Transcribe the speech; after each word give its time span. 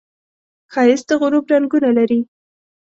ښایست 0.73 1.05
د 1.09 1.11
غروب 1.21 1.45
رنګونه 1.53 1.89
لري 1.97 2.19